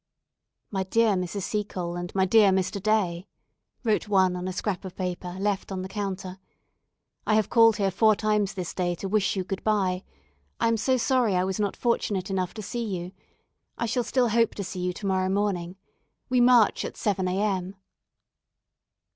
[0.71, 1.43] "My dear Mrs.
[1.43, 2.81] Seacole, and my dear Mr.
[2.81, 3.27] Day,"
[3.83, 6.39] wrote one on a scrap of paper left on the counter,
[7.27, 10.03] "I have called here four times this day, to wish you good bye.
[10.59, 13.11] I am so sorry I was not fortunate enough to see you.
[13.77, 15.75] I shall still hope to see you to morrow morning.
[16.29, 17.75] We march at seven a.m."